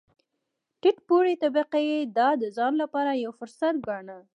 ټیټ 0.81 0.97
پوړې 1.07 1.33
طبقې 1.43 1.97
دا 2.17 2.29
د 2.41 2.43
ځان 2.57 2.73
لپاره 2.81 3.11
یو 3.23 3.31
فرصت 3.39 3.75
ګاڼه. 3.87 4.17